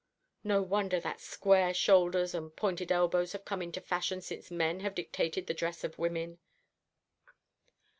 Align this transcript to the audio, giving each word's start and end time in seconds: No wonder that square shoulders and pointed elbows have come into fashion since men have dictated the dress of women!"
No 0.43 0.63
wonder 0.63 0.99
that 0.99 1.21
square 1.21 1.75
shoulders 1.75 2.33
and 2.33 2.55
pointed 2.55 2.91
elbows 2.91 3.33
have 3.33 3.45
come 3.45 3.61
into 3.61 3.79
fashion 3.79 4.19
since 4.19 4.49
men 4.49 4.79
have 4.79 4.95
dictated 4.95 5.45
the 5.45 5.53
dress 5.53 5.83
of 5.83 5.99
women!" 5.99 6.39